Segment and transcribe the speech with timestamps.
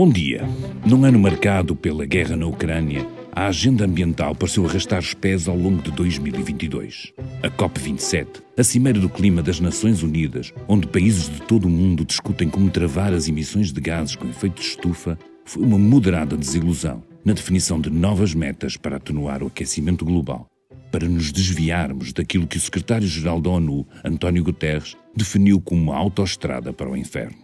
[0.00, 0.48] Bom dia.
[0.86, 5.54] Num ano marcado pela guerra na Ucrânia, a agenda ambiental pareceu arrastar os pés ao
[5.54, 7.12] longo de 2022.
[7.42, 8.26] A COP27,
[8.56, 12.70] a Cimeira do Clima das Nações Unidas, onde países de todo o mundo discutem como
[12.70, 17.78] travar as emissões de gases com efeito de estufa, foi uma moderada desilusão na definição
[17.78, 20.46] de novas metas para atenuar o aquecimento global,
[20.90, 26.72] para nos desviarmos daquilo que o secretário-geral da ONU, António Guterres, definiu como uma autoestrada
[26.72, 27.36] para o inferno.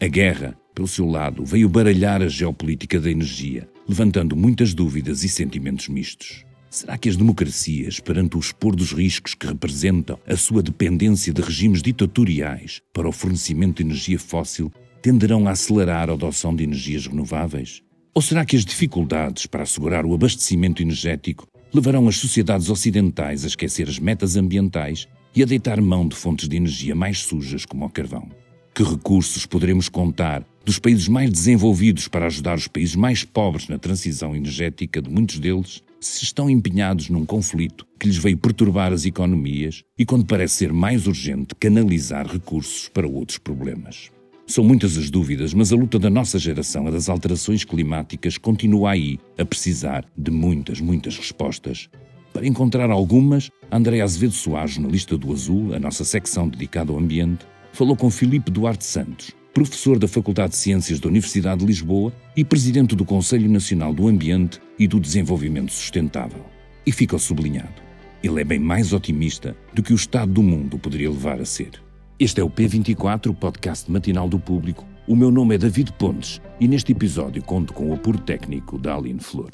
[0.00, 5.28] A guerra pelo seu lado, veio baralhar a geopolítica da energia, levantando muitas dúvidas e
[5.28, 6.44] sentimentos mistos.
[6.68, 11.40] Será que as democracias, perante o expor dos riscos que representam a sua dependência de
[11.40, 14.70] regimes ditatoriais para o fornecimento de energia fóssil,
[15.00, 17.82] tenderão a acelerar a adoção de energias renováveis?
[18.12, 23.46] Ou será que as dificuldades para assegurar o abastecimento energético levarão as sociedades ocidentais a
[23.46, 27.86] esquecer as metas ambientais e a deitar mão de fontes de energia mais sujas como
[27.86, 28.28] o carvão?
[28.76, 33.78] Que recursos poderemos contar dos países mais desenvolvidos para ajudar os países mais pobres na
[33.78, 39.06] transição energética de muitos deles, se estão empenhados num conflito que lhes veio perturbar as
[39.06, 44.10] economias e quando parece ser mais urgente canalizar recursos para outros problemas.
[44.46, 48.90] São muitas as dúvidas, mas a luta da nossa geração, a das alterações climáticas, continua
[48.90, 51.88] aí a precisar de muitas, muitas respostas.
[52.30, 57.46] Para encontrar algumas, André Azevedo Soares, jornalista do Azul, a nossa secção dedicada ao ambiente,
[57.76, 62.42] falou com Filipe Duarte Santos, professor da Faculdade de Ciências da Universidade de Lisboa e
[62.42, 66.42] presidente do Conselho Nacional do Ambiente e do Desenvolvimento Sustentável.
[66.86, 67.82] E fica sublinhado:
[68.22, 71.72] ele é bem mais otimista do que o estado do mundo poderia levar a ser.
[72.18, 74.86] Este é o P24, o podcast matinal do público.
[75.06, 78.96] O meu nome é David Pontes e neste episódio conto com o apoio técnico da
[78.96, 79.50] Aline Flor.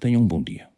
[0.00, 0.69] Tenham um bom dia.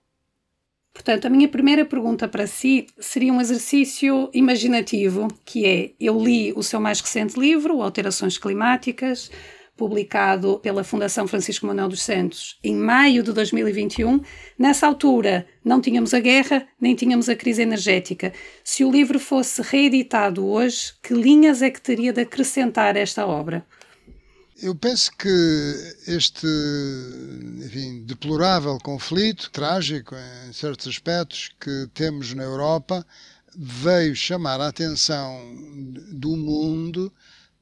[0.92, 6.52] Portanto, a minha primeira pergunta para si seria um exercício imaginativo, que é: eu li
[6.52, 9.30] o seu mais recente livro, Alterações Climáticas,
[9.76, 14.20] publicado pela Fundação Francisco Manuel dos Santos em maio de 2021.
[14.58, 18.32] Nessa altura, não tínhamos a guerra, nem tínhamos a crise energética.
[18.62, 23.64] Se o livro fosse reeditado hoje, que linhas é que teria de acrescentar esta obra?
[24.62, 26.46] Eu penso que este
[27.64, 33.04] enfim, deplorável conflito, trágico em certos aspectos, que temos na Europa,
[33.56, 35.36] veio chamar a atenção
[36.12, 37.12] do mundo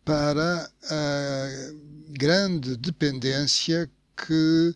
[0.04, 1.48] para a
[2.10, 4.74] grande dependência que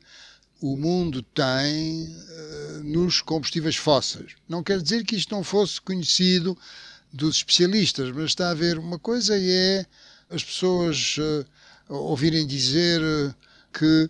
[0.63, 4.33] o mundo tem eh, nos combustíveis fósseis.
[4.49, 6.57] Não quer dizer que isto não fosse conhecido
[7.13, 9.85] dos especialistas, mas está a haver uma coisa é
[10.31, 11.45] as pessoas eh,
[11.89, 13.35] ouvirem dizer eh,
[13.73, 14.09] que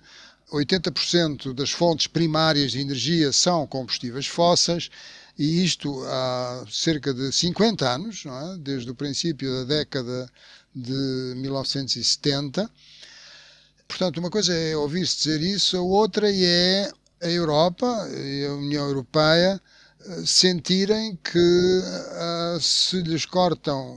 [0.53, 4.91] 80% das fontes primárias de energia são combustíveis fósseis,
[5.37, 8.59] e isto há cerca de 50 anos, é?
[8.59, 10.31] desde o princípio da década
[10.75, 12.71] de 1970.
[13.89, 18.87] Portanto, uma coisa é ouvir-se dizer isso, a outra é a Europa e a União
[18.87, 19.61] Europeia
[20.27, 23.97] sentirem que uh, se lhes cortam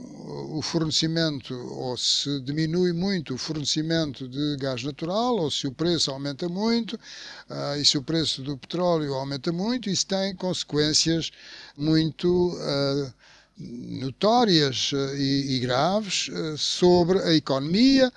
[0.56, 6.10] o fornecimento ou se diminui muito o fornecimento de gás natural ou se o preço
[6.10, 11.30] aumenta muito uh, e se o preço do petróleo aumenta muito, isso tem consequências
[11.76, 13.12] muito uh,
[13.58, 18.12] notórias e, graves sobre a economia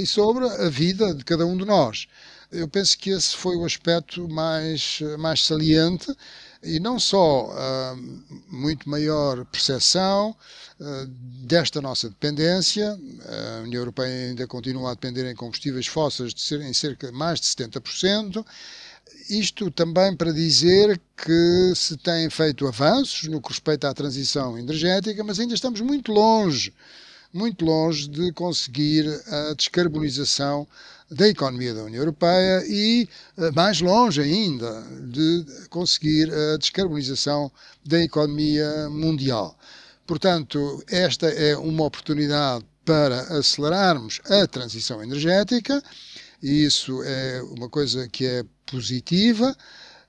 [0.00, 2.06] e sobre a vida de cada um de nós.
[2.52, 6.14] Eu penso que esse foi o aspecto mais, mais saliente
[6.62, 10.36] e não só uh, muito maior percepção
[10.78, 11.06] uh,
[11.46, 12.98] desta nossa dependência,
[13.58, 17.40] a União Europeia ainda continua a depender em combustíveis fósseis de ser, em cerca mais
[17.40, 18.44] de 70%,
[19.30, 25.22] isto também para dizer que se têm feito avanços no que respeita à transição energética,
[25.24, 26.74] mas ainda estamos muito longe,
[27.32, 30.66] muito longe de conseguir a descarbonização
[31.10, 37.50] da economia da União Europeia e, eh, mais longe ainda, de conseguir a descarbonização
[37.84, 39.56] da economia mundial.
[40.06, 45.82] Portanto, esta é uma oportunidade para acelerarmos a transição energética,
[46.42, 49.56] e isso é uma coisa que é positiva,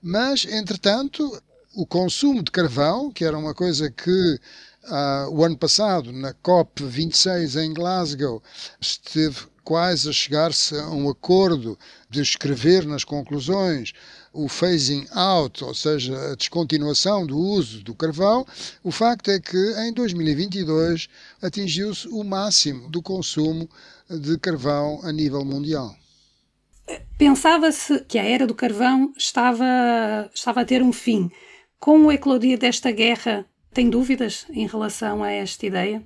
[0.01, 1.41] mas, entretanto,
[1.75, 4.39] o consumo de carvão, que era uma coisa que
[4.85, 8.41] ah, o ano passado, na COP26 em Glasgow,
[8.79, 11.77] esteve quase a chegar-se a um acordo
[12.09, 13.93] de escrever nas conclusões
[14.33, 18.45] o phasing out, ou seja, a descontinuação do uso do carvão,
[18.83, 21.09] o facto é que em 2022
[21.41, 23.69] atingiu-se o máximo do consumo
[24.09, 25.95] de carvão a nível mundial.
[27.17, 31.29] Pensava-se que a era do carvão estava, estava a ter um fim.
[31.79, 36.03] Com o eclodir desta guerra, tem dúvidas em relação a esta ideia?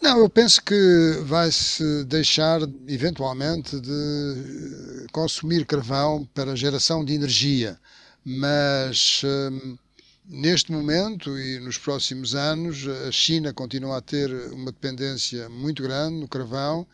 [0.00, 7.78] Não, eu penso que vai-se deixar eventualmente de consumir carvão para geração de energia,
[8.24, 9.76] mas hum,
[10.24, 16.20] neste momento e nos próximos anos a China continua a ter uma dependência muito grande
[16.20, 16.86] no carvão,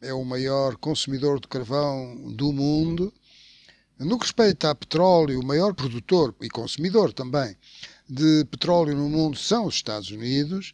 [0.00, 3.12] é o maior consumidor de carvão do mundo.
[3.98, 7.56] No que respeita a petróleo, o maior produtor e consumidor também
[8.08, 10.72] de petróleo no mundo são os Estados Unidos.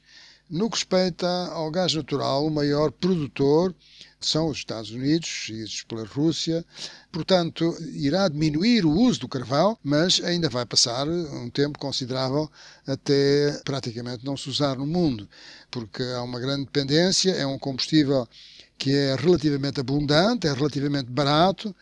[0.51, 3.75] No que respeita ao gás natural, o maior produtor
[4.21, 6.63] são os Estados Unidos, seguidos pela Rússia.
[7.11, 12.51] Portanto, irá diminuir o uso do carvão, mas ainda vai passar um tempo considerável
[12.87, 15.27] até praticamente não se usar no mundo,
[15.71, 18.29] porque há uma grande dependência, é um combustível
[18.77, 21.75] que é relativamente abundante, é relativamente barato.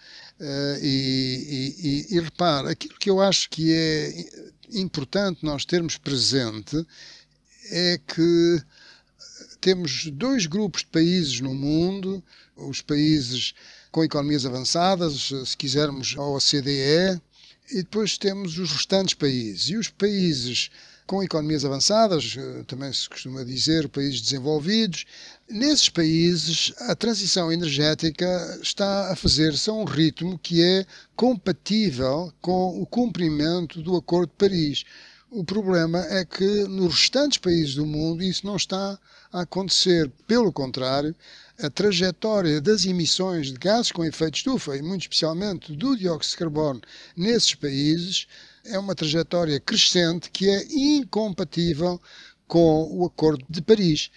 [0.43, 4.29] Uh, e, e, e, e repare, aquilo que eu acho que é
[4.73, 6.85] importante nós termos presente
[7.71, 8.61] é que
[9.61, 12.21] temos dois grupos de países no mundo,
[12.57, 13.55] os países
[13.93, 17.23] com economias avançadas, se quisermos a OCDE,
[17.71, 19.69] e depois temos os restantes países.
[19.69, 20.71] E os países
[21.13, 25.05] com economias avançadas, também se costuma dizer países desenvolvidos,
[25.47, 32.81] nesses países a transição energética está a fazer-se a um ritmo que é compatível com
[32.81, 34.85] o cumprimento do Acordo de Paris.
[35.31, 38.99] O problema é que nos restantes países do mundo isso não está
[39.31, 40.11] a acontecer.
[40.27, 41.15] Pelo contrário,
[41.63, 46.39] a trajetória das emissões de gases com efeito estufa, e muito especialmente do dióxido de
[46.39, 46.81] carbono,
[47.15, 48.27] nesses países,
[48.65, 52.01] é uma trajetória crescente que é incompatível
[52.47, 54.11] com o Acordo de Paris.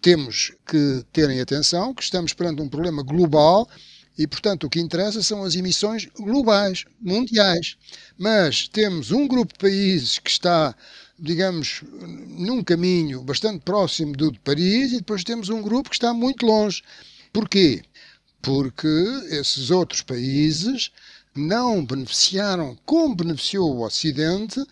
[0.00, 3.68] Temos que terem atenção que estamos perante um problema global
[4.18, 7.76] e, portanto, o que interessa são as emissões globais, mundiais.
[8.18, 10.74] Mas temos um grupo de países que está,
[11.18, 11.82] digamos,
[12.28, 16.44] num caminho bastante próximo do de Paris e depois temos um grupo que está muito
[16.46, 16.82] longe.
[17.32, 17.82] Porquê?
[18.42, 18.88] Porque
[19.30, 20.90] esses outros países
[21.34, 24.64] não beneficiaram, como beneficiou o Ocidente,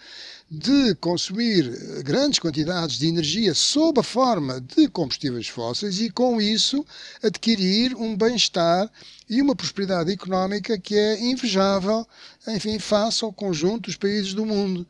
[0.51, 6.85] de consumir grandes quantidades de energia sob a forma de combustíveis fósseis e, com isso,
[7.23, 8.91] adquirir um bem-estar
[9.29, 12.07] e uma prosperidade económica que é invejável,
[12.47, 14.87] enfim, face ao conjunto dos países do mundo.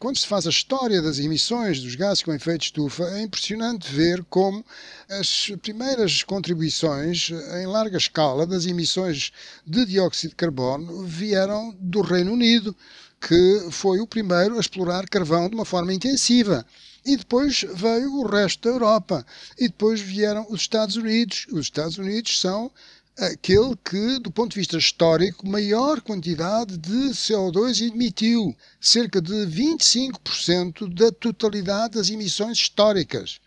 [0.00, 4.24] Quando se faz a história das emissões dos gases com efeito estufa, é impressionante ver
[4.30, 4.64] como
[5.10, 7.28] as primeiras contribuições
[7.60, 9.30] em larga escala das emissões
[9.66, 12.74] de dióxido de carbono vieram do Reino Unido,
[13.20, 16.64] que foi o primeiro a explorar carvão de uma forma intensiva.
[17.04, 19.26] E depois veio o resto da Europa.
[19.58, 21.46] E depois vieram os Estados Unidos.
[21.50, 22.72] Os Estados Unidos são
[23.18, 30.92] aquele que, do ponto de vista histórico, maior quantidade de CO2 emitiu, cerca de 25%
[30.94, 33.40] da totalidade das emissões históricas,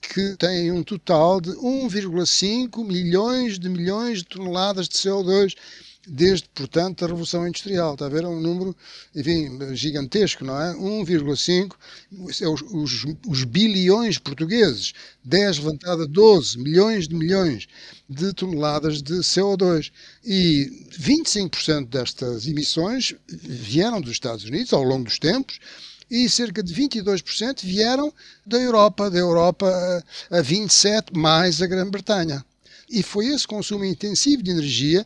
[0.00, 5.54] que têm um total de 1,5 milhões de milhões de toneladas de CO2
[6.06, 7.94] desde, portanto, a Revolução Industrial.
[7.94, 8.24] Está a ver?
[8.24, 8.76] É um número,
[9.14, 10.74] enfim, gigantesco, não é?
[10.74, 11.74] 1,5,
[12.40, 14.92] é os, os, os, bilhões portugueses,
[15.24, 17.66] 10 levantado a 12 milhões de milhões
[18.08, 19.90] de toneladas de CO2.
[20.24, 25.58] E 25% destas emissões vieram dos Estados Unidos ao longo dos tempos,
[26.10, 28.12] e cerca de 22% vieram
[28.46, 32.42] da Europa, da Europa a 27, mais a Grã-Bretanha.
[32.90, 35.04] E foi esse consumo intensivo de energia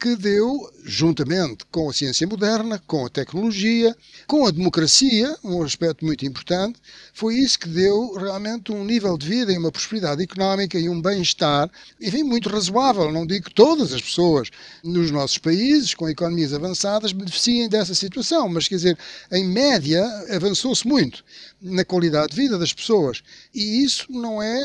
[0.00, 3.94] que deu, juntamente com a ciência moderna, com a tecnologia,
[4.26, 6.80] com a democracia, um aspecto muito importante,
[7.12, 11.02] foi isso que deu realmente um nível de vida e uma prosperidade económica e um
[11.02, 13.12] bem-estar, enfim, muito razoável.
[13.12, 14.48] Não digo que todas as pessoas
[14.82, 18.98] nos nossos países, com economias avançadas, beneficiem dessa situação, mas quer dizer,
[19.30, 20.02] em média,
[20.34, 21.22] avançou-se muito
[21.60, 23.22] na qualidade de vida das pessoas.
[23.54, 24.62] E isso não é,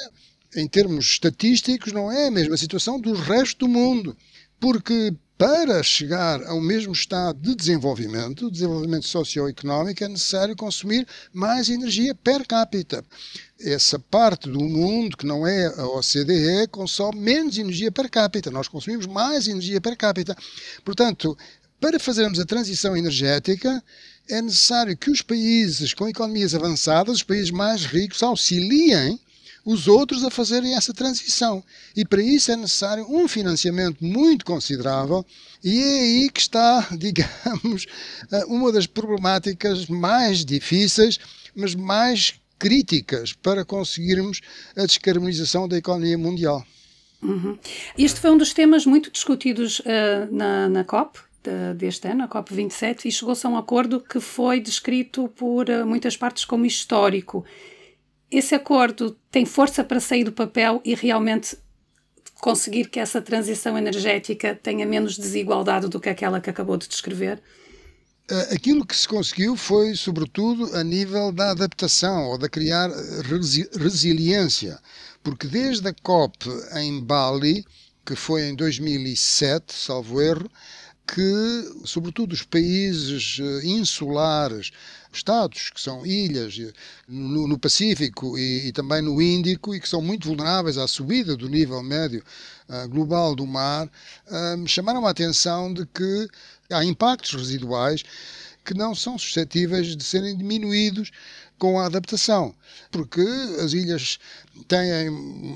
[0.56, 4.16] em termos estatísticos, não é a mesma situação do resto do mundo.
[4.58, 12.16] Porque para chegar ao mesmo estado de desenvolvimento, desenvolvimento socioeconómico, é necessário consumir mais energia
[12.16, 13.04] per capita.
[13.60, 18.50] Essa parte do mundo que não é a OCDE consome menos energia per capita.
[18.50, 20.36] Nós consumimos mais energia per capita.
[20.86, 21.38] Portanto,
[21.82, 23.84] para fazermos a transição energética,
[24.30, 29.20] é necessário que os países com economias avançadas, os países mais ricos, auxiliem
[29.66, 31.64] os outros a fazerem essa transição.
[31.96, 35.26] E para isso é necessário um financiamento muito considerável,
[35.64, 37.88] e é aí que está, digamos,
[38.32, 41.20] eh, uma das problemáticas mais difíceis,
[41.56, 44.40] mas mais críticas para conseguirmos
[44.78, 46.66] a descarbonização da economia mundial.
[47.22, 47.58] Uhum.
[47.98, 49.84] Este foi um dos temas muito discutidos uh,
[50.32, 51.20] na, na COP,
[51.76, 56.18] deste ano, a COP27, e chegou-se a um acordo que foi descrito por uh, muitas
[56.18, 57.46] partes como histórico
[58.38, 61.58] esse acordo tem força para sair do papel e realmente
[62.42, 67.42] conseguir que essa transição energética tenha menos desigualdade do que aquela que acabou de descrever?
[68.30, 72.90] Eh, aquilo que se conseguiu foi, sobretudo, a nível da adaptação ou de criar
[73.24, 74.80] resi resiliência,
[75.24, 77.64] porque desde a COP em Bali,
[78.06, 80.50] que foi em 2007, salvo erro,
[81.08, 84.72] que, sobretudo, os países eh, insulares,
[85.14, 86.74] estados que são ilhas eh,
[87.08, 91.38] no, no Pacífico e, e, também no Índico e que são muito vulneráveis à subida
[91.38, 92.24] do nível médio
[92.68, 96.28] uh, global do mar, uh, chamaram a atenção de que
[96.72, 98.04] há impactos residuais
[98.66, 101.12] que não são suscetíveis de serem diminuídos
[101.58, 102.54] com a adaptação,
[102.92, 103.22] porque
[103.64, 104.20] as ilhas
[104.68, 105.10] têm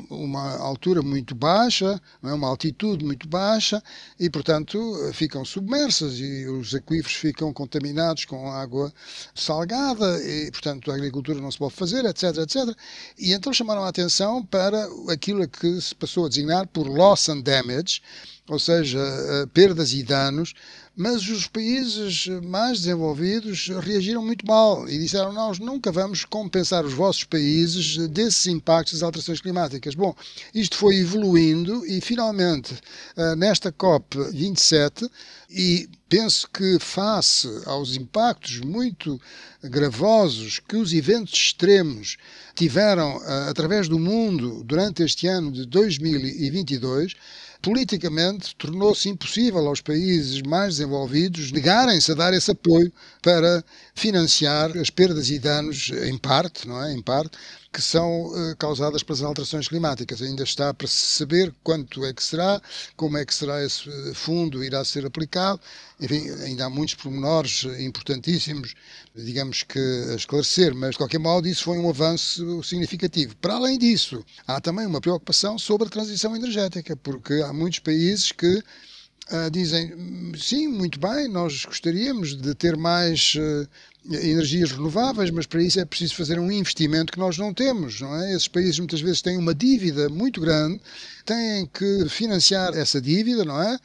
[0.10, 2.34] uma altura muito baixa, é?
[2.34, 3.82] uma altitude muito baixa
[4.20, 4.80] e, portanto,
[5.14, 8.94] ficam submersas e os aquíferos ficam contaminados com água
[9.36, 12.76] salgada e, portanto, a agricultura não se pode fazer, etc, etc.
[13.18, 17.42] E então chamaram a atenção para aquilo que se passou a designar por loss and
[17.42, 18.02] damage,
[18.50, 20.54] ou seja, eh, perdas e danos,
[20.96, 26.94] mas os países mais desenvolvidos reagiram muito mal e disseram: Nós nunca vamos compensar os
[26.94, 29.96] vossos países desses impactos das alterações climáticas.
[29.96, 30.14] Bom,
[30.54, 32.76] isto foi evoluindo e finalmente,
[33.16, 35.10] eh, nesta COP27,
[35.50, 39.22] e penso que face aos impactos muito
[39.64, 42.18] gravosos que os eventos extremos
[42.56, 47.16] tiveram eh, através do mundo durante este ano de 2022,
[47.62, 53.64] politicamente tornou-se impossível aos países mais desenvolvidos negarem-se a dar esse apoio para
[53.94, 56.94] financiar as perdas e danos, em parte, não é?
[56.94, 57.38] Em parte,
[57.72, 60.22] que são uh, causadas pelas alterações climáticas.
[60.22, 62.62] Ainda está para se saber quanto é que será,
[62.96, 65.62] como é que será esse eh, fundo irá ser aplicado.
[66.00, 68.74] Enfim, ainda há muitos pormenores importantíssimos,
[69.16, 69.80] digamos que
[70.12, 73.36] a esclarecer, mas de qualquer modo isso foi um avanço significativo.
[73.38, 78.32] Para além disso, há também uma preocupação sobre a transição energética, porque há muitos países
[78.32, 79.92] que uh, dizem
[80.38, 83.68] sim, muito bem, nós gostaríamos de ter mais uh,
[84.06, 88.16] energias renováveis, mas para isso é preciso fazer um investimento que nós não temos, não
[88.16, 88.34] é?
[88.34, 90.80] Esses países muitas vezes têm uma dívida muito grande,
[91.26, 93.78] têm que financiar essa dívida, não é?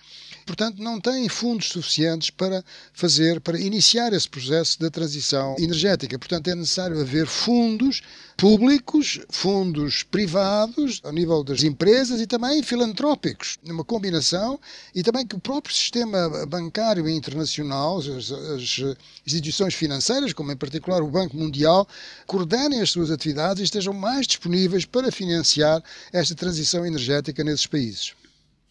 [0.45, 6.19] Portanto, não têm fundos suficientes para fazer, para iniciar esse processo da transição energética.
[6.19, 8.03] Portanto, é necessário haver fundos
[8.37, 14.59] públicos, fundos privados, ao nível das empresas e também filantrópicos, numa combinação,
[14.95, 18.97] e também que o próprio sistema bancário internacional, as, as
[19.27, 21.87] instituições financeiras, como em particular o Banco Mundial,
[22.27, 25.83] coordenem as suas atividades e estejam mais disponíveis para financiar
[26.13, 28.15] esta transição energética nesses países.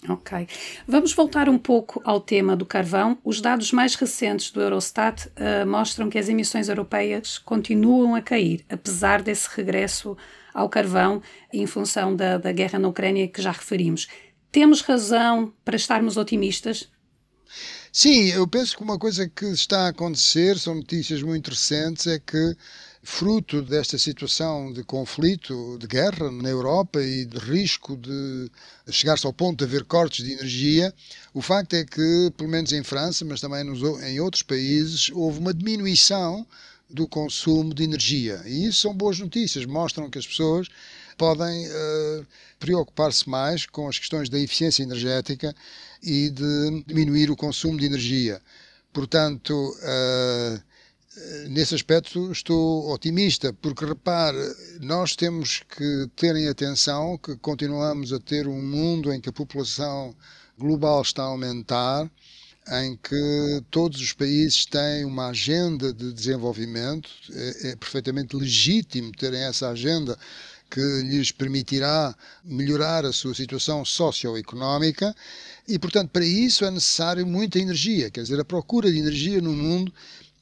[0.10, 0.48] Ok.
[0.86, 3.18] Vamos voltar um pouco ao tema do carvão.
[3.24, 8.66] Os dados mais recentes do Eurostat uh, mostram que as emissões europeias continuam a cair,
[8.70, 10.18] apesar desse regresso
[10.54, 14.08] ao carvão em função da, da guerra na Ucrânia que já referimos.
[14.52, 16.90] Temos razão para estarmos otimistas?
[17.92, 22.20] Sim, eu penso que uma coisa que está a acontecer, são notícias muito recentes, é
[22.20, 22.56] que
[23.04, 28.50] fruto desta situação de conflito, de guerra na Europa e de risco de
[28.90, 30.94] chegar-se ao ponto de haver cortes de energia,
[31.34, 35.40] o facto é que, pelo menos em França, mas também nos, em outros países, houve
[35.40, 36.48] uma diminuição
[36.90, 38.42] do consumo de energia.
[38.46, 40.70] E isso são boas notícias, mostram que as pessoas
[41.18, 42.26] podem uh,
[42.58, 45.54] preocupar-se mais com as questões da eficiência energética
[46.02, 48.42] e de diminuir o consumo de energia.
[48.94, 50.73] Portanto, uh,
[51.50, 54.38] nesse aspecto estou otimista, porque repare,
[54.82, 59.34] nós temos que ter em atenção que continuamos a ter um mundo em que a
[59.34, 60.16] população
[60.58, 62.10] global está a aumentar,
[62.84, 69.42] em que todos os países têm uma agenda de desenvolvimento, é, é perfeitamente legítimo terem
[69.42, 70.18] essa agenda
[70.70, 75.14] que lhes permitirá melhorar a sua situação socioeconómica
[75.68, 79.54] e, portanto, para isso é necessário muita energia, quer dizer, a procura de energia no
[79.54, 79.94] mundo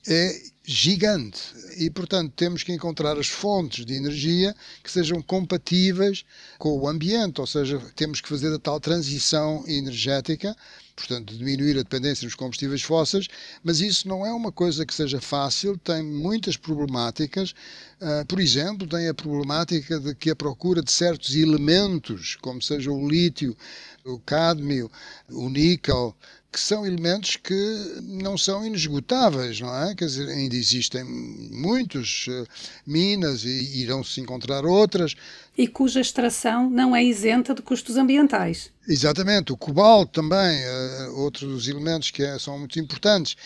[0.07, 1.41] é gigante
[1.77, 6.23] e, portanto, temos que encontrar as fontes de energia que sejam compatíveis
[6.59, 10.55] com o ambiente, ou seja, temos que fazer a tal transição energética,
[10.95, 13.27] portanto, diminuir a dependência dos combustíveis fósseis,
[13.63, 17.53] mas isso não é uma coisa que seja fácil, tem muitas problemáticas.
[17.99, 22.91] Uh, por exemplo, tem a problemática de que a procura de certos elementos, como seja
[22.91, 23.57] o lítio,
[24.05, 24.91] o cádmio,
[25.29, 26.15] o níquel,
[26.51, 29.95] que são elementos que não são inesgotáveis, não é?
[29.95, 32.45] Quer dizer, ainda existem muitos uh,
[32.85, 35.15] minas e irão-se encontrar outras.
[35.57, 38.69] E cuja extração não é isenta de custos ambientais.
[38.85, 39.53] Exatamente.
[39.53, 43.37] O cobalto também, uh, outros elementos que é, são muito importantes.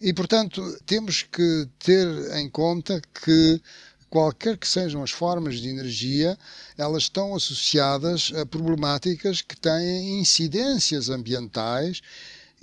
[0.00, 3.60] E, portanto, temos que ter em conta que
[4.08, 6.38] qualquer que sejam as formas de energia,
[6.78, 12.00] elas estão associadas a problemáticas que têm incidências ambientais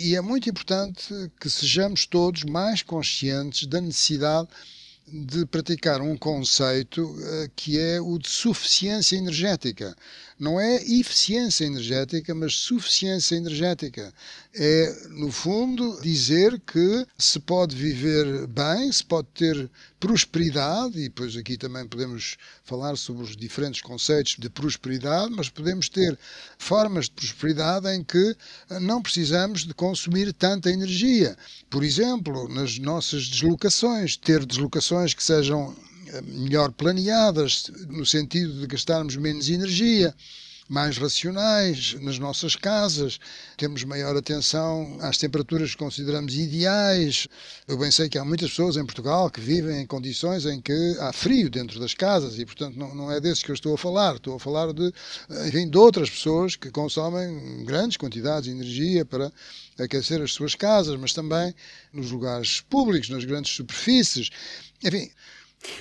[0.02, 4.48] e é muito importante que sejamos todos mais conscientes da necessidade
[5.08, 9.96] de praticar um conceito eh, que é o de suficiência energética.
[10.42, 14.12] Não é eficiência energética, mas suficiência energética.
[14.56, 19.70] É, no fundo, dizer que se pode viver bem, se pode ter
[20.00, 25.88] prosperidade, e depois aqui também podemos falar sobre os diferentes conceitos de prosperidade, mas podemos
[25.88, 26.18] ter
[26.58, 28.36] formas de prosperidade em que
[28.82, 31.38] não precisamos de consumir tanta energia.
[31.70, 35.76] Por exemplo, nas nossas deslocações, ter deslocações que sejam
[36.24, 40.14] melhor planeadas, no sentido de gastarmos menos energia,
[40.72, 43.20] mais racionais nas nossas casas,
[43.58, 47.28] temos maior atenção às temperaturas que consideramos ideais.
[47.68, 50.96] Eu bem sei que há muitas pessoas em Portugal que vivem em condições em que
[51.02, 53.78] há frio dentro das casas e, portanto, não, não é desses que eu estou a
[53.78, 54.16] falar.
[54.16, 54.94] Estou a falar de,
[55.46, 59.30] enfim, de outras pessoas que consomem grandes quantidades de energia para
[59.78, 61.54] aquecer as suas casas, mas também
[61.92, 64.30] nos lugares públicos, nas grandes superfícies.
[64.82, 65.12] Enfim,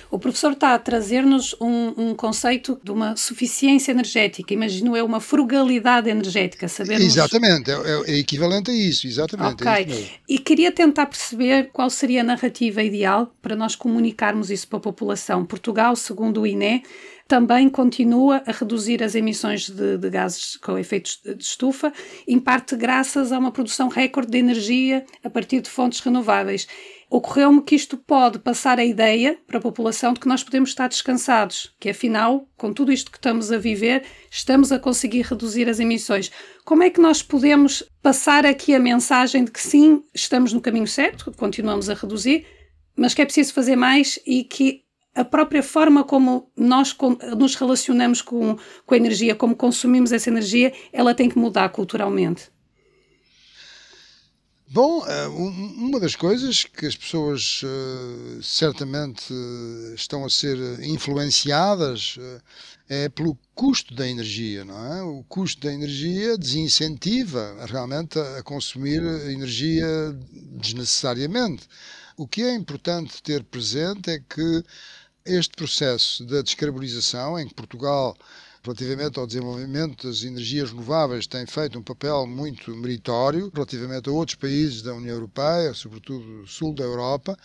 [0.09, 5.19] o professor está a trazer-nos um, um, conceito de uma suficiência energética, imagino é uma
[5.19, 7.05] frugalidade energética, sabermos...
[7.05, 9.63] Exatamente, é, é, é equivalente a isso, exatamente.
[9.63, 14.67] Ok, é e queria tentar perceber qual seria a narrativa ideal para nós comunicarmos isso
[14.67, 15.45] para a população.
[15.45, 16.83] Portugal, segundo o INE,
[17.31, 21.93] também continua a reduzir as emissões de, de gases com efeitos de estufa,
[22.27, 26.67] em parte graças a uma produção recorde de energia a partir de fontes renováveis
[27.09, 30.89] ocorreu-me que isto pode passar a ideia para a população de que nós podemos estar
[30.89, 35.79] descansados, que afinal, com tudo isto que estamos a viver, estamos a conseguir reduzir as
[35.79, 36.31] emissões.
[36.65, 40.87] Como é que nós podemos passar aqui a mensagem de que sim, estamos no caminho
[40.87, 42.45] certo, continuamos a reduzir,
[42.95, 44.83] mas que é preciso fazer mais e que
[45.13, 46.95] a própria forma como nós
[47.37, 52.49] nos relacionamos com, com a energia, como consumimos essa energia, ela tem que mudar culturalmente?
[54.73, 62.17] Bom, eh, uma das coisas que as pessoas eh, certamente eh, estão a ser influenciadas
[62.87, 65.03] é pelo custo da energia, não é?
[65.03, 69.85] O custo da energia desincentiva realmente a consumir energia
[70.53, 71.67] desnecessariamente.
[72.15, 74.63] O que é importante ter presente é que
[75.25, 78.15] este processo da descarbonização, em que Portugal
[78.63, 84.35] relativamente ao desenvolvimento das energias renováveis, tem feito um papel muito meritório relativamente a outros
[84.35, 87.37] países da União Europeia, sobretudo sul da Europa,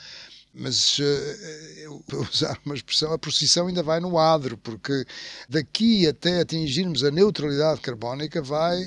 [0.53, 5.05] mas eh, para usar uma expressão, a procissão ainda vai no adro, porque
[5.49, 8.83] daqui até atingirmos a neutralidade carbónica vai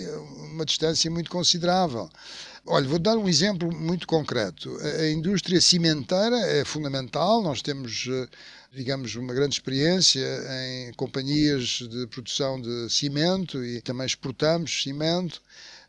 [0.52, 2.10] uma distância muito considerável.
[2.65, 4.78] Olha, vou dar um exemplo muito concreto.
[4.99, 8.28] A indústria cimenteira é fundamental, nós temos eh,
[8.71, 10.25] digamos, uma grande experiência
[10.89, 15.41] em companhias de produção de cimento e também exportamos cimento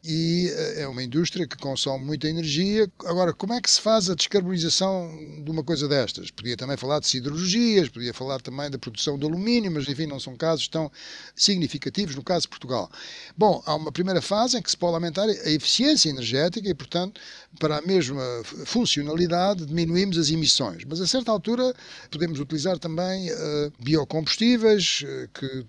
[0.03, 2.91] e eh, é uma indústria que consome muita energia.
[3.05, 5.11] Agora, como é que se faz a descarbonização
[5.45, 6.31] de uma coisa destas?
[6.31, 10.19] Podia também falar de siderurgias, podia falar também da produção de alumínio, mas enfim, não
[10.19, 10.91] são casos tão
[11.35, 12.91] significativos no caso de Portugal.
[13.37, 17.21] Bom, há uma primeira fase em que se pode aumentar a eficiência energética e, portanto,
[17.59, 18.23] para a mesma
[18.65, 20.85] funcionalidade, diminuímos as emissões.
[20.85, 21.75] Mas a certa altura
[22.11, 25.67] podemos utilizar também uh, biocombustíveis uh, que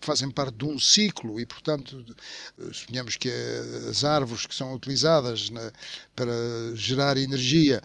[0.00, 2.04] fazem parte de um ciclo e, portanto,
[2.72, 5.72] suponhamos que é as árvores que são utilizadas na,
[6.14, 6.32] para
[6.74, 7.82] gerar energia,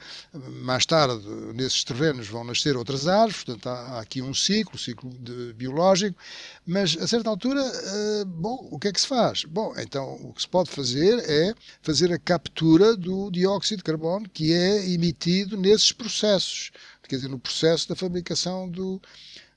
[0.62, 5.10] mais tarde nesses terrenos vão nascer outras árvores, portanto há, há aqui um ciclo, ciclo
[5.20, 6.18] de, biológico,
[6.66, 9.46] mas a certa altura, uh, bom, o que é que se faz?
[9.46, 14.28] Bom, então o que se pode fazer é fazer a captura do dióxido de carbono
[14.30, 16.72] que é emitido nesses processos,
[17.08, 19.02] quer dizer, no processo da fabricação do,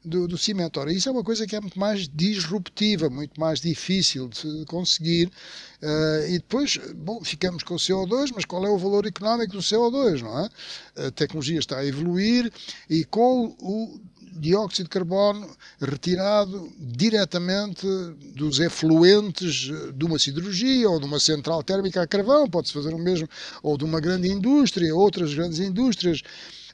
[0.04, 0.36] do, do.
[0.76, 5.30] Ora, isso é uma coisa que é muito mais disruptiva, muito mais difícil de conseguir.
[5.82, 9.58] Uh, e depois, bom, ficamos com o CO2, mas qual é o valor económico do
[9.60, 10.48] CO2, não é?
[11.06, 12.52] A tecnologia está a evoluir
[12.88, 14.00] e com o
[14.32, 15.48] dióxido de carbono
[15.80, 17.86] retirado diretamente
[18.34, 22.98] dos efluentes de uma siderurgia ou de uma central térmica a carvão, pode-se fazer o
[22.98, 23.28] mesmo,
[23.62, 26.22] ou de uma grande indústria, outras grandes indústrias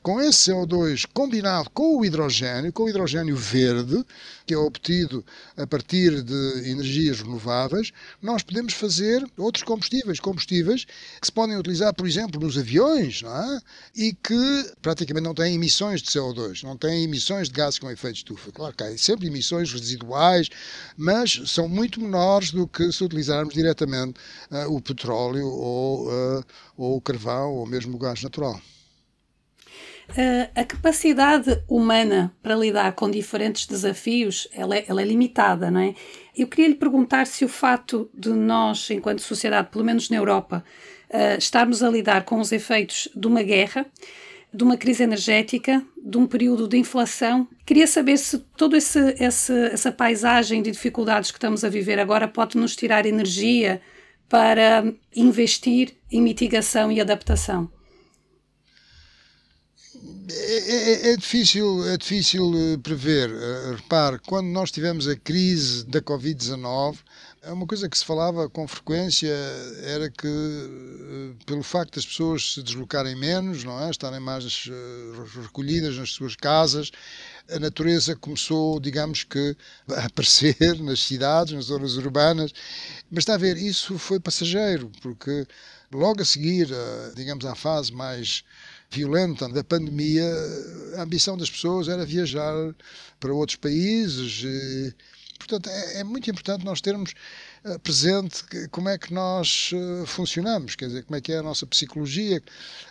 [0.06, 4.04] com esse CO2 combinado com o hidrogênio, com o hidrogênio verde,
[4.46, 7.92] que é obtido a partir de energias renováveis,
[8.22, 13.60] nós podemos fazer outros combustíveis, combustíveis que se podem utilizar, por exemplo, nos aviões, é?
[13.96, 18.14] e que praticamente não têm emissões de CO2, não têm emissões de gases com efeito
[18.14, 18.52] de estufa.
[18.52, 20.48] Claro que há sempre emissões residuais,
[20.96, 24.20] mas são muito menores do que se utilizarmos diretamente
[24.52, 26.44] uh, o petróleo ou, uh,
[26.76, 28.62] ou o carvão ou mesmo o gás natural.
[30.10, 35.80] Uh, a capacidade humana para lidar com diferentes desafios ela é, ela é, limitada, não
[35.80, 35.94] é?
[36.34, 40.64] Eu queria lhe perguntar se o fato de nós, enquanto sociedade, pelo menos na Europa,
[41.10, 43.84] uh, estarmos a lidar com os efeitos de uma guerra,
[44.54, 47.46] de uma crise energética, de um período de inflação.
[47.66, 52.74] Queria saber se toda essa paisagem de dificuldades que estamos a viver agora pode nos
[52.74, 53.82] tirar energia
[54.28, 57.75] para investir em mitigação e adaptação.
[60.28, 63.30] É, é, é, difícil, é difícil eh, prever.
[63.30, 66.96] Uh, repare, quando nós tivemos a crise da Covid-19,
[67.44, 69.32] uma coisa que se falava com frequência
[69.84, 73.88] era que, uh, pelo facto das pessoas se deslocarem menos, não é?
[73.88, 74.68] estarem mais
[75.44, 76.90] recolhidas nas suas casas,
[77.48, 79.56] a natureza começou, digamos que,
[79.94, 82.52] a aparecer nas cidades, nas zonas urbanas.
[83.08, 85.46] Mas está a ver, isso foi passageiro, porque
[85.92, 86.68] logo a seguir,
[87.14, 88.42] digamos, à fase mais
[88.90, 90.24] violenta da pandemia,
[90.96, 92.52] a ambição das pessoas era viajar
[93.20, 94.42] para outros países.
[94.44, 94.94] E,
[95.38, 97.12] portanto, é, é, muito importante nós termos
[97.66, 101.42] eh, presente como é que nós eh, funcionamos, quer dizer, como é que é a
[101.42, 102.40] nossa psicologia.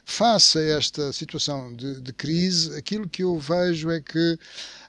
[0.04, 4.38] Face a esta situação de, de crise, aquilo que eu vejo é que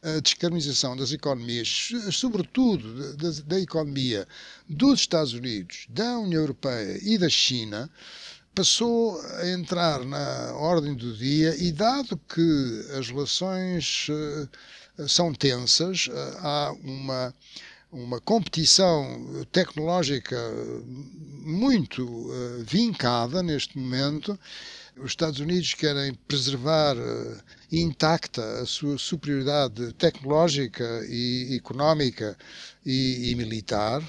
[0.03, 4.27] a descarbonização das economias, sobretudo da, da economia
[4.69, 7.89] dos Estados Unidos, da União Europeia e da China,
[8.57, 16.07] passou a entrar na ordem do dia e, dado que as relações uh, são tensas,
[16.07, 17.35] uh, há uma,
[17.93, 20.39] uma competição tecnológica
[20.87, 24.41] muito uh, vincada neste momento.
[24.97, 26.97] Os Estados Unidos querem preservar
[27.71, 32.35] intacta a sua superioridade tecnológica e económica
[32.87, 34.03] e, e militar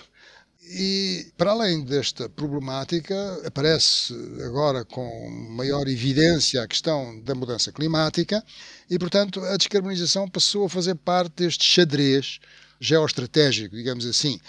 [0.70, 8.44] e, para além desta problemática, aparece agora com maior evidência a questão da mudança climática
[8.90, 12.40] e, portanto, a descarbonização passou a fazer parte deste xadrez
[12.80, 14.40] geoestratégico, digamos assim.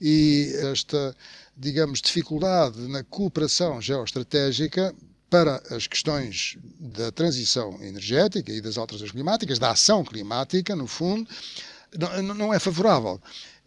[0.00, 1.16] E esta,
[1.56, 4.94] digamos, dificuldade na cooperação geoestratégica
[5.30, 11.28] para as questões da transição energética e das alterações climáticas, da ação climática, no fundo,
[12.36, 13.20] não é favorável.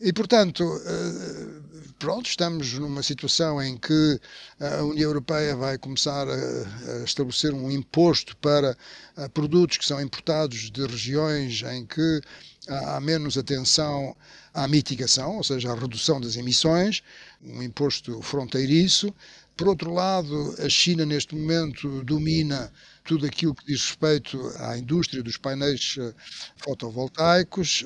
[0.04, 4.20] E, portanto, eh, pronto, estamos numa situação em que
[4.60, 8.76] a União Europeia vai começar a, estabelecer um imposto para
[9.16, 12.20] eh, produtos que são importados de regiões em que
[12.68, 14.16] há menos atenção
[14.56, 17.04] à mitigação, ou seja, à redução das emissões,
[17.40, 19.14] um imposto fronteiriço.
[19.56, 25.22] Por outro lado, a China neste momento domina tudo aquilo que diz respeito à indústria
[25.22, 26.12] dos painéis eh,
[26.58, 27.86] fotovoltaicos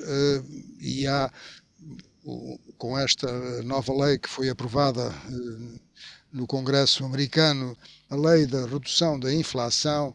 [0.80, 1.30] e há
[2.76, 5.78] com esta nova lei que foi aprovada eh,
[6.32, 7.76] no Congresso americano,
[8.10, 10.14] a lei da redução da inflação,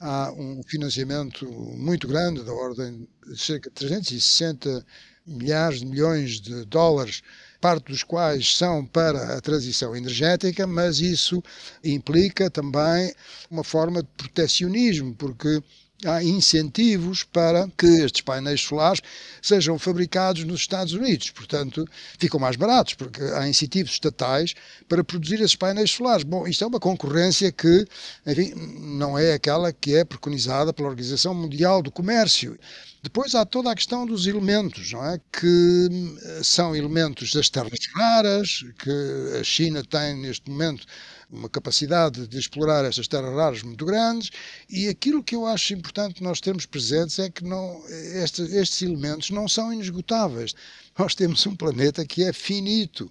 [0.00, 1.46] há um financiamento
[1.76, 4.84] muito grande, da ordem de cerca de 360
[5.26, 7.22] milhares de milhões de dólares,
[7.60, 11.42] parte dos quais são para a transição energética, mas isso
[11.84, 13.14] implica também
[13.50, 15.62] uma forma de protecionismo, porque
[16.04, 19.00] há incentivos para que estes painéis solares
[19.42, 21.30] sejam fabricados nos Estados Unidos.
[21.30, 21.86] Portanto,
[22.18, 24.54] ficam mais baratos, porque há incentivos estatais
[24.88, 26.24] para produzir esses painéis solares.
[26.24, 27.86] Bom, isto é uma concorrência que,
[28.26, 28.52] enfim,
[28.96, 32.58] não é aquela que é preconizada pela Organização Mundial do Comércio.
[33.02, 35.18] Depois há toda a questão dos elementos, não é?
[35.32, 35.88] Que
[36.22, 40.86] eh, são elementos das terras raras, que a China tem neste momento
[41.30, 44.30] uma capacidade de explorar estas terras raras muito grandes
[44.68, 49.30] e aquilo que eu acho importante nós termos presentes é que não, estes, estes elementos
[49.30, 50.54] não são inesgotáveis.
[50.98, 53.10] Nós temos um planeta que é finito.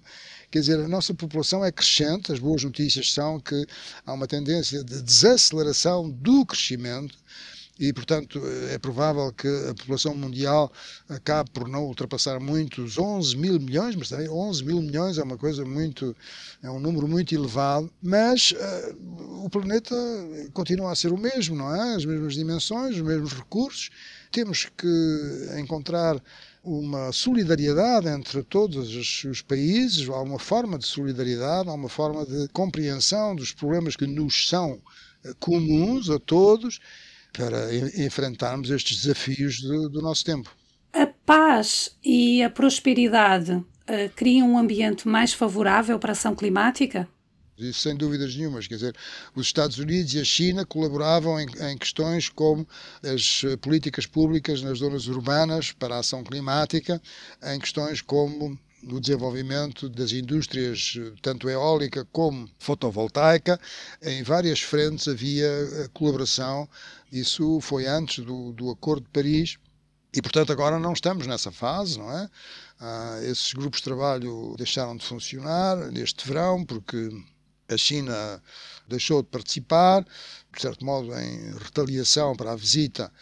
[0.52, 3.66] Quer dizer, a nossa população é crescente, as boas notícias são que
[4.06, 7.18] há uma tendência de desaceleração do crescimento
[7.80, 8.38] e, portanto,
[8.68, 10.70] é provável que a população mundial
[11.08, 15.22] acabe por não ultrapassar muito os 11 mil milhões, mas também 11 mil milhões é
[15.22, 16.14] uma coisa muito,
[16.62, 19.96] é um número muito elevado, mas uh, o planeta
[20.52, 21.94] continua a ser o mesmo, não é?
[21.94, 23.88] As mesmas dimensões, os mesmos recursos.
[24.30, 26.22] Temos que encontrar
[26.62, 32.46] uma solidariedade entre todos os países, há uma forma de solidariedade, há uma forma de
[32.48, 34.78] compreensão dos problemas que nos são
[35.24, 36.78] eh, comuns a todos
[37.32, 40.50] para enfrentarmos estes desafios do, do nosso tempo.
[40.92, 43.64] A paz e a prosperidade uh,
[44.16, 47.08] criam um ambiente mais favorável para a ação climática?
[47.56, 48.66] Isso sem dúvidas nenhumas.
[48.66, 48.96] Quer dizer,
[49.34, 52.66] os Estados Unidos e a China colaboravam em, em, questões como
[53.04, 57.00] as políticas públicas nas zonas urbanas para a ação climática,
[57.42, 63.60] em questões como o desenvolvimento das indústrias, tanto eólica como fotovoltaica.
[64.02, 66.68] Em várias frentes havia eh, colaboração.
[67.12, 69.58] Isso foi antes do, do Acordo de Paris.
[70.12, 72.28] E, portanto, agora não estamos nessa fase, não é?
[72.80, 77.10] Ah, esses grupos de trabalho deixaram de funcionar neste verão, porque
[77.68, 78.42] a China
[78.88, 83.12] deixou de participar, de certo modo, em retaliação para a visita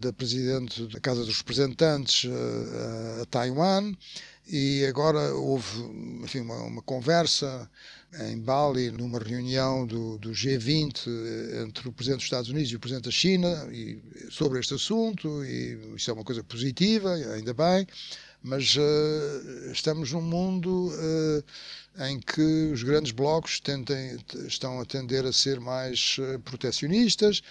[0.00, 3.92] da Presidente da Casa dos Representantes eh, a Taiwan
[4.48, 5.82] e agora houve
[6.22, 7.70] enfim, uma, uma, conversa
[8.30, 12.76] em Bali, numa reunião do, do, G20 eh, entre o Presidente dos Estados Unidos e
[12.76, 17.52] o Presidente da China e, sobre este assunto, e isso é uma coisa positiva, ainda
[17.52, 17.86] bem,
[18.42, 25.26] mas uh, estamos num mundo uh, em que os grandes blocos tentem, estão a tender
[25.26, 27.42] a ser mais uh, protecionistas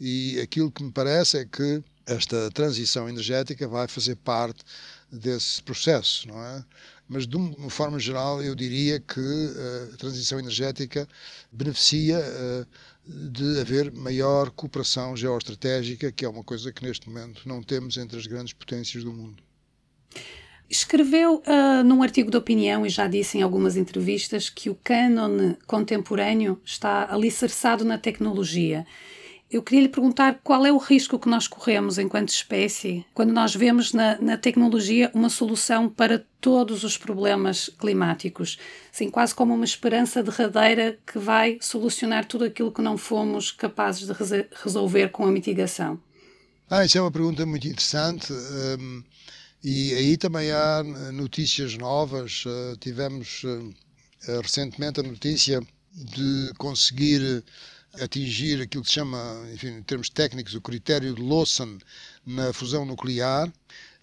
[0.00, 4.64] e aquilo que me parece é que esta transição energética vai fazer parte
[5.10, 6.64] desse processo, não é?
[7.08, 11.06] Mas de uma forma geral eu diria que eh, a transição energética
[11.52, 12.66] beneficia uh,
[13.06, 18.18] de haver maior cooperação geoestratégica, que é uma coisa que neste momento não temos entre
[18.18, 19.40] as grandes potências do mundo.
[20.68, 25.56] Escreveu uh, num artigo de opinião e já disse em algumas entrevistas que o cânone
[25.64, 28.84] contemporâneo está alicerçado na tecnologia
[29.50, 33.54] eu queria lhe perguntar qual é o risco que nós corremos enquanto espécie quando nós
[33.54, 38.58] vemos na, na tecnologia uma solução para todos os problemas climáticos,
[38.92, 44.06] assim, quase como uma esperança derradeira que vai solucionar tudo aquilo que não fomos capazes
[44.06, 46.00] de resolver com a mitigação.
[46.68, 48.32] Ah, isso é uma pergunta muito interessante.
[48.32, 49.02] Um,
[49.62, 50.82] e aí também há
[51.12, 52.44] notícias novas.
[52.44, 55.60] Uh, tivemos uh, recentemente a notícia
[55.92, 57.44] de conseguir
[58.00, 59.18] atingir aquilo que se chama,
[59.52, 61.78] enfim, em termos técnicos, o critério de Lawson
[62.24, 63.52] na fusão nuclear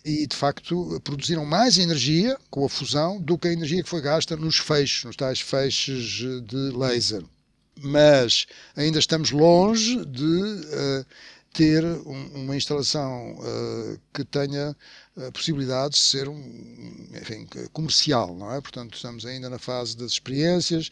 [0.05, 4.01] e, de facto, produziram mais energia com a fusão do que a energia que foi
[4.01, 6.03] gasta nos feixes, nos tais feixes
[6.43, 7.23] de laser.
[7.81, 11.05] Mas ainda estamos longe de uh,
[11.53, 14.75] ter um, uma instalação uh, que tenha
[15.27, 18.59] a possibilidade de ser um, enfim, comercial, não é?
[18.59, 20.89] Portanto, estamos ainda na fase das experiências.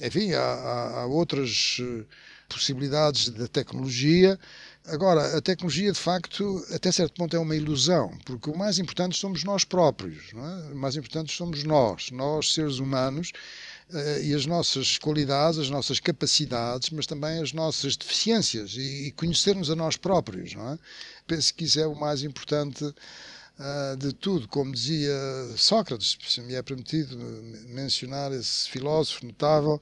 [0.00, 2.04] Enfim, há, há, há outras uh,
[2.48, 4.38] possibilidades da tecnologia.
[4.86, 9.18] Agora, a tecnologia, de facto, até certo ponto é uma ilusão, porque o mais importante
[9.18, 10.72] somos nós próprios, é?
[10.72, 13.32] o mais importante somos nós, nós, seres humanos,
[13.90, 19.70] uh, e as nossas qualidades, as nossas capacidades, mas também as nossas deficiências, e, conhecermos
[19.70, 20.54] a nós próprios.
[20.54, 20.78] É?
[21.26, 22.84] Penso que isso é o mais importante.
[22.84, 25.12] Uh, de tudo, como dizia
[25.56, 27.18] Sócrates, se me é permitido
[27.66, 29.80] mencionar esse filósofo notável,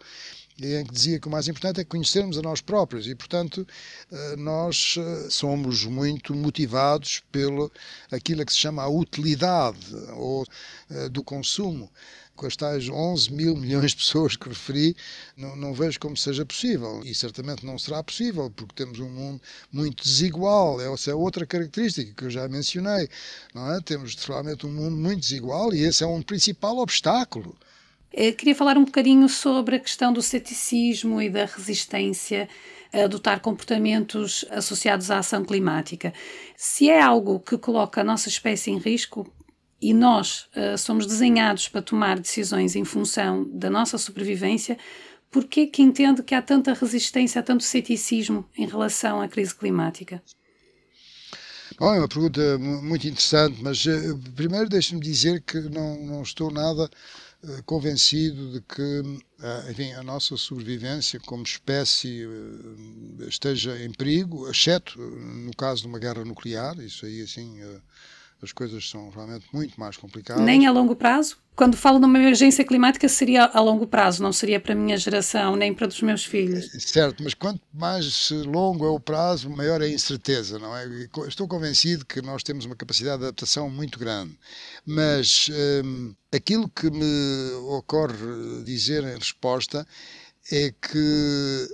[0.65, 3.67] em que dizia que o mais importante é conhecermos a nós próprios e, portanto,
[4.11, 7.71] eh, nós eh, somos muito motivados pelo
[8.11, 10.47] aquilo que se chama a utilidade ou
[10.91, 11.91] eh, do consumo.
[12.35, 14.97] Com as tais 11 mil milhões de pessoas que referi,
[15.37, 17.03] não, não vejo como seja possível.
[17.05, 19.41] E certamente não será possível, porque temos um mundo
[19.71, 20.81] muito desigual.
[20.81, 23.09] Essa é outra característica que eu já mencionei.
[23.55, 23.81] Não é?
[23.83, 27.57] Temos realmente um mundo muito desigual e esse é um principal obstáculo
[28.37, 32.49] queria falar um bocadinho sobre a questão do ceticismo e da resistência
[32.93, 36.15] a adotar comportamentos associados à ação climática.
[36.57, 39.31] Se é algo que coloca a nossa espécie em risco,
[39.81, 44.79] e nós uh, somos desenhados para tomar decisões em função da nossa sobrevivência,
[45.31, 49.55] por que que entende que há tanta resistência, há tanto ceticismo em relação à crise
[49.55, 50.23] climática?
[51.79, 56.51] Bom, é uma pergunta muito interessante, mas uh, primeiro deixe-me dizer que não, não estou
[56.51, 57.26] nada eh,
[57.65, 59.03] convencido de que
[59.43, 65.89] eh, enfim, a nossa sobrevivência como espécie eh, esteja em perigo, exceto no caso de
[65.89, 67.61] uma guerra nuclear, isso aí assim
[68.43, 70.45] as coisas são realmente muito mais complicadas.
[70.45, 71.39] Nem a longo prazo?
[71.57, 75.57] Quando falo numa emergência climática seria a longo prazo, não seria para a minha geração,
[75.57, 76.71] nem para os meus filhos.
[76.79, 80.87] Certo, mas quanto mais longo é o prazo, maior é a incerteza, não é?
[81.27, 84.39] Estou convencido que nós temos uma capacidade de adaptação muito grande,
[84.85, 85.49] mas
[85.83, 89.87] hum, aquilo que me ocorre dizer em resposta
[90.53, 91.69] é que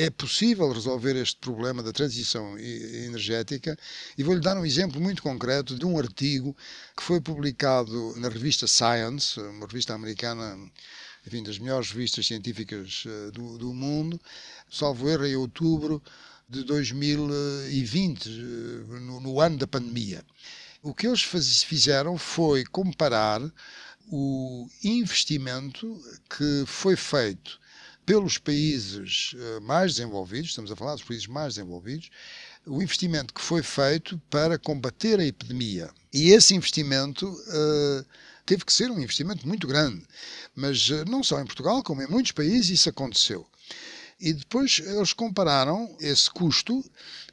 [0.00, 3.76] é possível resolver este problema da transição energética
[4.16, 6.56] e vou-lhe dar um exemplo muito concreto de um artigo
[6.96, 10.58] que foi publicado na revista Science, uma revista americana,
[11.26, 14.18] enfim, das melhores revistas científicas eh, do, do mundo,
[14.70, 16.02] salvo erro em outubro
[16.48, 20.24] de 2020, eh, no, no ano da pandemia.
[20.82, 23.42] O que eles faz, fizeram foi comparar
[24.10, 27.60] o investimento que foi feito
[28.10, 32.10] pelos países eh, mais desenvolvidos, estamos a falar dos países mais desenvolvidos,
[32.66, 35.88] o investimento que foi feito para combater a epidemia.
[36.12, 38.04] E esse investimento uh,
[38.44, 40.02] teve que ser um investimento muito grande.
[40.56, 43.46] Mas eh, não só em Portugal, como em muitos países isso aconteceu.
[44.20, 46.84] E depois eles compararam esse custo,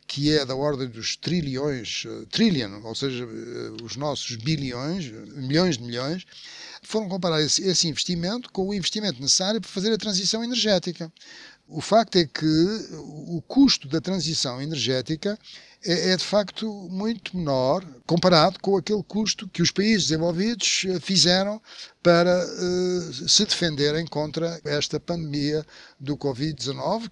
[0.07, 5.77] que é da ordem dos trilhões, uh, trillion, ou seja, uh, os nossos bilhões, milhões
[5.77, 6.25] de milhões,
[6.81, 11.11] foram comparar esse, esse investimento com o investimento necessário para fazer a transição energética.
[11.67, 12.45] O facto é que
[13.27, 15.37] o custo da transição energética
[15.83, 20.99] é, é, de facto muito menor comparado com aquele custo que os países desenvolvidos eh,
[20.99, 21.61] fizeram
[22.01, 25.65] para uh, se defenderem contra esta pandemia
[25.99, 27.11] do Covid-19.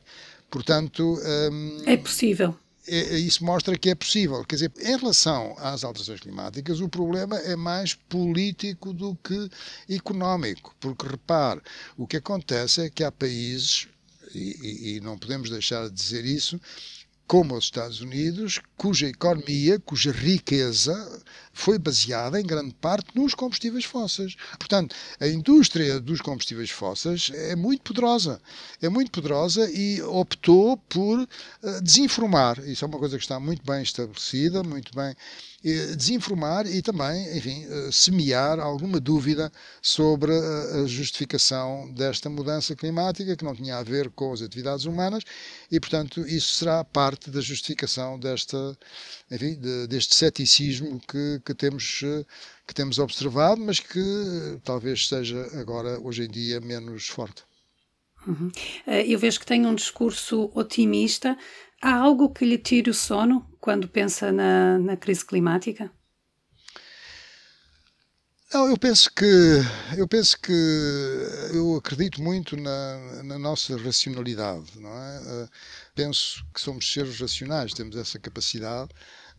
[0.50, 1.20] Portanto.
[1.52, 2.56] Um, é possível.
[2.88, 4.44] É, é, isso mostra que é possível.
[4.46, 9.50] Quer dizer, em relação às alterações climáticas, o problema é mais político do que
[9.90, 10.76] económico.
[10.80, 11.62] Porque, repare,
[11.98, 13.88] o que acontece é que há países
[14.38, 16.60] e, e, não podemos deixar de dizer isso,
[17.28, 23.86] como os Estados Unidos, cuja economia, cuja riqueza foi baseada em grande parte nos combustíveis
[23.86, 24.36] fósseis.
[24.60, 28.40] Portanto, a indústria dos combustíveis fósseis é muito poderosa.
[28.82, 32.60] É muito poderosa e optou por uh, desinformar.
[32.68, 35.16] Isso é uma coisa que está muito bem estabelecida, muito bem
[35.96, 39.52] desinformar e também, enfim, eh, semear alguma dúvida
[39.82, 45.24] sobre a justificação desta mudança climática que não tinha a ver com as atividades humanas
[45.72, 48.78] e, portanto, isso será parte da justificação desta,
[49.32, 52.24] enfim, de, deste ceticismo que, que temos eh,
[52.68, 57.44] que temos observado, mas que eh, talvez seja agora hoje em dia menos forte.
[58.28, 58.52] Uhum.
[58.88, 61.38] Eu vejo que tem um discurso otimista.
[61.82, 65.92] Há algo que lhe tire o sono quando pensa na, na crise climática?
[68.54, 69.26] Não, eu penso que
[69.98, 70.54] eu penso que
[71.54, 75.20] eu acredito muito na, na nossa racionalidade, não é?
[75.20, 75.50] Uh,
[75.94, 78.92] penso que somos seres racionais, temos essa capacidade,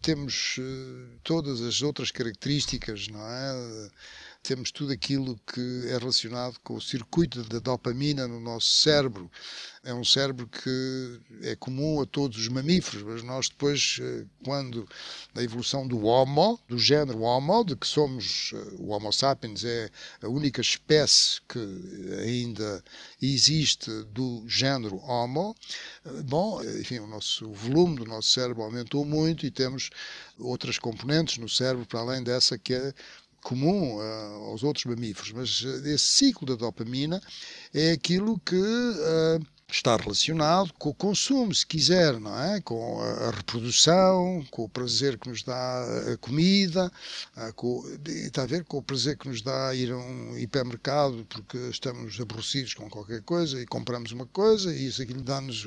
[0.03, 3.91] temos uh, todas as outras características, não é?
[4.47, 9.29] Temos tudo aquilo que é relacionado com o circuito da dopamina no nosso cérebro.
[9.83, 14.89] É um cérebro que é comum a todos os mamíferos, mas nós depois, eh, quando
[15.35, 19.91] na evolução do Homo, do género Homo, de que somos, eh, o Homo sapiens é
[20.23, 21.59] a única espécie que
[22.25, 22.83] ainda
[23.21, 25.57] existe do género Homo,
[26.05, 29.91] eh, bom, enfim, o nosso o volume do nosso cérebro aumentou muito e temos
[30.39, 32.93] outras componentes no cérebro para além dessa que é
[33.47, 37.23] comum uh, aos outros mamíferos, mas uh, esse ciclo da dopamina
[37.73, 42.61] é aquilo que uh, está relacionado com o consumo, se quiser, não é?
[42.61, 46.91] Com a reprodução, com o prazer que nos dá a comida,
[47.57, 51.59] com, está a ver com o prazer que nos dá ir a um hipermercado porque
[51.69, 55.67] estamos aborrecidos com qualquer coisa e compramos uma coisa e isso aquilo dá-nos,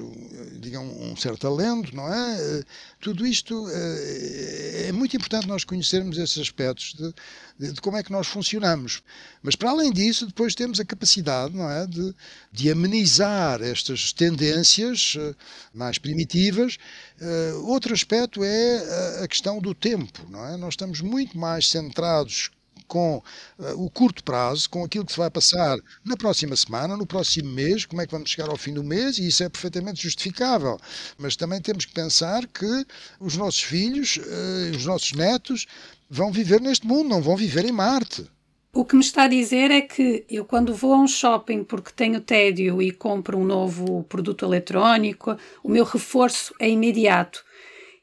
[0.62, 2.64] digamos, um certo alento, não é?
[3.02, 7.14] Tudo isto é muito importante nós conhecermos esses aspectos de,
[7.60, 9.04] de, como é que nós funcionamos.
[9.44, 12.16] Mas para além disso, depois temos a capacidade, não é, de,
[12.52, 15.36] de amenizar estas tendências uh,
[15.74, 16.78] mais primitivas.
[17.22, 20.56] Uh, outro aspecto é a questão do tempo, não é?
[20.56, 22.50] Nós estamos muito mais centrados
[22.90, 27.06] com uh, o curto prazo, com aquilo que se vai passar na próxima semana, no
[27.06, 30.02] próximo mês, como é que vamos chegar ao fim do mês, e isso é perfeitamente
[30.02, 30.78] justificável.
[31.18, 32.86] Mas também temos que pensar que
[33.20, 35.68] os nossos filhos, uh, os nossos netos,
[36.10, 38.26] vão viver neste mundo, não vão viver em Marte.
[38.74, 41.92] O que me está a dizer é que eu, quando vou a um shopping porque
[41.92, 47.44] tenho tédio e compro um novo produto eletrónico, o meu reforço é imediato.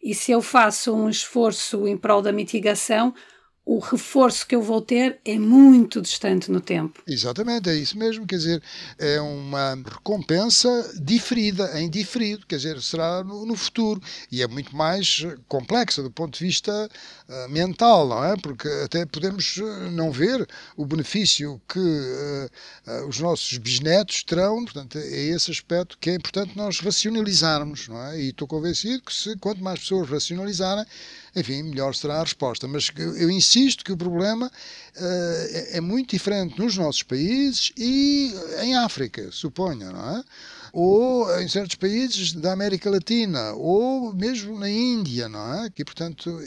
[0.02, 3.14] E se eu faço um esforço em prol da mitigação,
[3.66, 7.02] o reforço que eu vou ter é muito distante no tempo.
[7.04, 8.24] Exatamente, é isso mesmo.
[8.24, 8.62] Quer dizer,
[8.96, 14.00] é uma recompensa diferida, em diferido, quer dizer, será no, no futuro.
[14.30, 16.88] E é muito mais complexa do ponto de vista
[17.28, 18.36] uh, mental, não é?
[18.36, 22.50] Porque até podemos eh, não ver o benefício que uh,
[22.86, 24.64] uh, os nossos bisnetos terão.
[24.64, 28.20] Portanto, é esse aspecto que é importante nós racionalizarmos, não é?
[28.20, 30.86] E estou convencido que se quanto mais pessoas racionalizarem,
[31.36, 32.66] enfim, melhor será a resposta.
[32.66, 38.74] Mas eu insisto que o problema uh, é muito diferente nos nossos países e em
[38.74, 40.24] África, suponho, não é?
[40.78, 45.70] ou em certos países da América Latina, ou mesmo na Índia, não é?
[45.74, 46.38] E, portanto,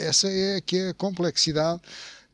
[0.00, 1.80] essa é que é a complexidade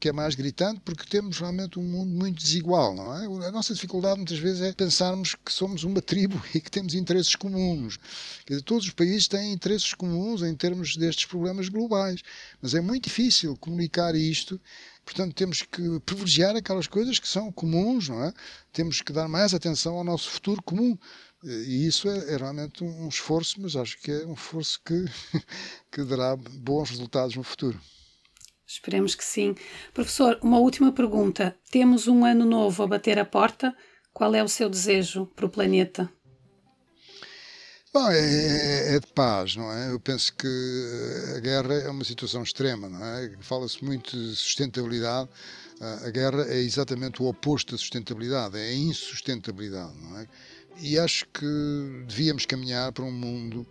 [0.03, 3.47] que é mais gritante, porque temos realmente um mundo muito desigual, não é?
[3.47, 7.37] A nossa dificuldade muitas vezes é pensarmos que somos uma tribo e que temos interesses
[7.37, 8.01] comuns.
[8.45, 12.21] Quer dizer, todos os países têm interesses comuns em termos destes problemas globais,
[12.61, 14.61] mas é muito difícil comunicar isto
[15.05, 18.33] Portanto, temos que privilegiar aquelas coisas que são comuns, não é?
[18.73, 20.97] Temos que dar mais atenção ao nosso futuro comum.
[21.45, 25.05] E isso é, é realmente um esforço, mas acho que é um esforço que,
[25.91, 27.81] que dará bons resultados no futuro.
[28.67, 29.55] Esperemos que sim.
[29.93, 31.57] Professor, uma última pergunta.
[31.71, 33.75] Temos um ano novo a bater a porta.
[34.13, 36.11] Qual é o seu desejo para o planeta?
[37.93, 39.93] Bom, é, é, é, de paz, não é?
[39.93, 40.49] Eu penso que
[41.37, 43.37] a guerra é uma situação extrema, não é?
[43.41, 45.29] Fala-se muito de sustentabilidade.
[46.07, 50.27] A guerra é exatamente o oposto da sustentabilidade, é a insustentabilidade, não é?
[50.81, 51.45] E acho que
[52.07, 53.67] devíamos caminhar para um mundo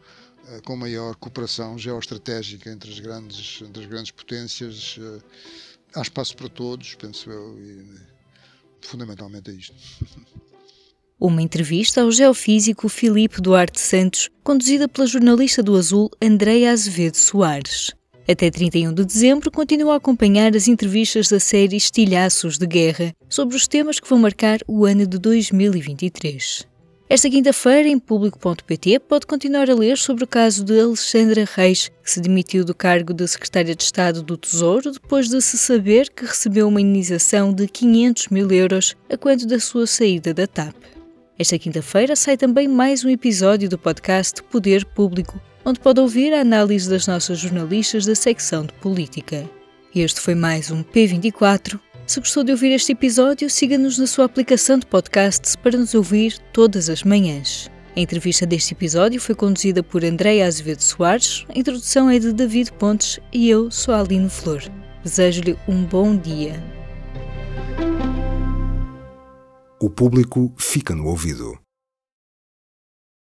[0.63, 4.97] com maior cooperação geoestratégica entre as grandes, entre as grandes potências.
[4.99, 5.19] Eh,
[5.95, 7.85] há espaço para todos, penso eu, e
[8.81, 9.75] fundamentalmente é isto.
[11.19, 17.91] Uma entrevista ao geofísico Filipe Duarte Santos, conduzida pela jornalista do Azul Andreia Azevedo Soares.
[18.27, 23.55] Até 31 de dezembro, continua a acompanhar as entrevistas da série Estilhaços de Guerra sobre
[23.55, 26.70] os temas que vão marcar o ano de 2023.
[27.11, 32.09] Esta quinta-feira, em público.pt, pode continuar a ler sobre o caso de Alexandra Reis, que
[32.09, 36.23] se demitiu do cargo de Secretária de Estado do Tesouro depois de se saber que
[36.23, 40.73] recebeu uma indenização de 500 mil euros a quando da sua saída da TAP.
[41.37, 46.39] Esta quinta-feira sai também mais um episódio do podcast Poder Público, onde pode ouvir a
[46.39, 49.43] análise das nossas jornalistas da secção de política.
[49.93, 51.77] Este foi mais um P24
[52.11, 56.37] se gostou de ouvir este episódio, siga-nos na sua aplicação de podcasts para nos ouvir
[56.51, 57.71] todas as manhãs.
[57.95, 62.73] A entrevista deste episódio foi conduzida por Andréa Azevedo Soares, a introdução é de David
[62.73, 64.61] Pontes e eu sou a Aline Flor.
[65.01, 66.61] Desejo-lhe um bom dia.
[69.81, 71.60] O público fica no ouvido.